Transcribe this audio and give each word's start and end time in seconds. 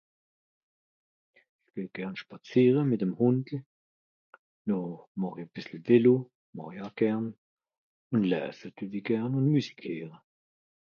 geh 1.73 1.89
gern 1.95 2.15
schpàziere 2.19 2.81
mìt 2.85 2.99
dm 3.03 3.11
Hùndel 3.19 3.59
nòr 4.67 4.89
màch'i 5.19 5.41
à 5.47 5.51
bìssel 5.53 5.79
vélo 5.87 6.15
màch'i 6.55 6.77
euj 6.85 6.93
gern 6.99 7.25
ùn 8.13 8.21
lässe 8.31 8.67
deuwi 8.75 8.99
gern 9.07 9.35
ùn 9.39 9.51
Musique 9.53 9.87
heere 9.91 10.17